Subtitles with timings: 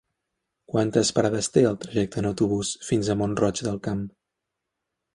[0.75, 4.05] Quantes parades té el trajecte en autobús fins a Mont-roig del Camp?